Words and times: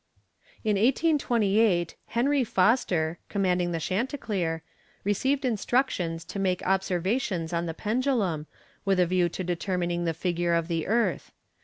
In 0.63 0.77
1828 0.77 1.93
Henry 2.07 2.43
Foster, 2.43 3.19
commanding 3.29 3.71
the 3.71 3.79
Chanticleer, 3.79 4.63
received 5.03 5.45
instructions 5.45 6.25
to 6.25 6.39
make 6.39 6.65
observations 6.65 7.53
on 7.53 7.67
the 7.67 7.75
pendulum, 7.75 8.47
with 8.83 8.99
a 8.99 9.05
view 9.05 9.29
to 9.29 9.43
determining 9.43 10.05
the 10.05 10.15
figure 10.15 10.55
of 10.55 10.69
the 10.69 10.87
earth. 10.87 11.31